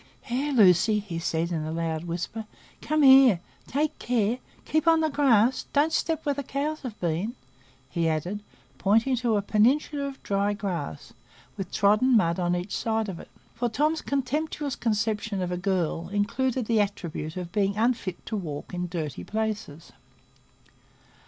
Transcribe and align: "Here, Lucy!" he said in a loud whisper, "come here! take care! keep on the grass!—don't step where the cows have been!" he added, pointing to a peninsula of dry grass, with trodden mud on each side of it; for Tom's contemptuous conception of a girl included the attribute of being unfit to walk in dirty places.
"Here, 0.23 0.51
Lucy!" 0.51 0.97
he 0.97 1.19
said 1.19 1.51
in 1.51 1.63
a 1.63 1.71
loud 1.71 2.05
whisper, 2.05 2.45
"come 2.81 3.03
here! 3.03 3.39
take 3.67 3.99
care! 3.99 4.39
keep 4.65 4.87
on 4.87 4.99
the 5.01 5.11
grass!—don't 5.11 5.93
step 5.93 6.25
where 6.25 6.33
the 6.33 6.41
cows 6.41 6.81
have 6.81 6.99
been!" 6.99 7.35
he 7.87 8.09
added, 8.09 8.39
pointing 8.79 9.15
to 9.17 9.37
a 9.37 9.43
peninsula 9.43 10.05
of 10.05 10.23
dry 10.23 10.53
grass, 10.53 11.13
with 11.55 11.71
trodden 11.71 12.17
mud 12.17 12.39
on 12.39 12.55
each 12.55 12.75
side 12.75 13.09
of 13.09 13.19
it; 13.19 13.29
for 13.53 13.69
Tom's 13.69 14.01
contemptuous 14.01 14.75
conception 14.75 15.39
of 15.39 15.51
a 15.51 15.55
girl 15.57 16.09
included 16.09 16.65
the 16.65 16.81
attribute 16.81 17.37
of 17.37 17.51
being 17.51 17.77
unfit 17.77 18.25
to 18.25 18.35
walk 18.35 18.73
in 18.73 18.87
dirty 18.87 19.23
places. 19.23 19.91